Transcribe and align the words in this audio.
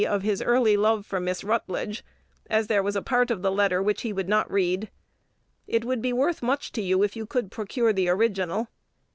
of 0.07 0.23
his 0.23 0.41
early 0.41 0.75
love 0.75 1.05
for 1.05 1.19
Miss 1.19 1.43
Rutledge, 1.43 2.03
as 2.49 2.65
there 2.65 2.81
was 2.81 2.95
a 2.95 3.03
part 3.03 3.29
of 3.29 3.43
the 3.43 3.51
letter 3.51 3.83
which 3.83 4.01
he 4.01 4.11
would 4.11 4.27
not 4.27 4.49
read. 4.51 4.89
It 5.67 5.85
would 5.85 6.01
be 6.01 6.11
worth 6.11 6.41
much 6.41 6.71
to 6.71 6.81
you, 6.81 7.03
if 7.03 7.15
you 7.15 7.27
could 7.27 7.51
procure 7.51 7.93
the 7.93 8.09
original. 8.09 8.67